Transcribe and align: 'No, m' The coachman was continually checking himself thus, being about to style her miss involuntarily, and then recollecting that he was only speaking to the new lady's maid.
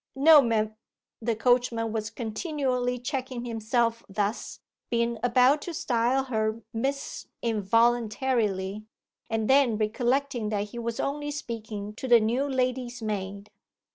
'No, 0.15 0.39
m' 0.49 0.75
The 1.21 1.35
coachman 1.35 1.91
was 1.91 2.09
continually 2.09 2.97
checking 2.97 3.45
himself 3.45 4.03
thus, 4.09 4.59
being 4.89 5.19
about 5.21 5.61
to 5.61 5.75
style 5.75 6.23
her 6.23 6.63
miss 6.73 7.27
involuntarily, 7.43 8.87
and 9.29 9.47
then 9.47 9.77
recollecting 9.77 10.49
that 10.49 10.69
he 10.69 10.79
was 10.79 10.99
only 10.99 11.29
speaking 11.29 11.93
to 11.97 12.07
the 12.07 12.19
new 12.19 12.47
lady's 12.49 12.99
maid. 13.03 13.51